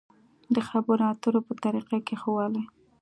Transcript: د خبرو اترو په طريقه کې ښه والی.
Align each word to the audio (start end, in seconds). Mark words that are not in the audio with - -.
د 0.53 0.57
خبرو 0.69 1.03
اترو 1.11 1.39
په 1.47 1.53
طريقه 1.65 1.97
کې 2.07 2.15
ښه 2.21 2.29
والی. 2.35 2.63